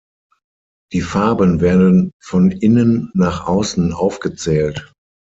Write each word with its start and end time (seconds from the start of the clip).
Die 0.93 1.01
Farben 1.01 1.61
werden 1.61 2.09
von 2.19 2.49
innen 2.49 3.11
nach 3.13 3.45
außen 3.45 3.93
aufgezählt. 3.93 4.91